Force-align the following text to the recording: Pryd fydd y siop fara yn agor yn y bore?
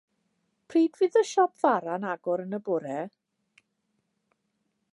Pryd 0.73 0.95
fydd 1.01 1.17
y 1.19 1.21
siop 1.31 1.53
fara 1.63 1.99
yn 2.01 2.07
agor 2.13 2.43
yn 2.45 2.59
y 2.59 2.61
bore? 2.69 2.97